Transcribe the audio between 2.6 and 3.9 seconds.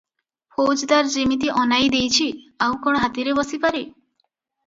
ଆଉ କଣ ହାତୀରେ ବସିପାରେ!